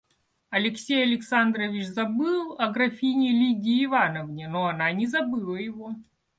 [0.49, 5.93] Алексей Александрович забыл о графине Лидии Ивановне, но она не забыла его.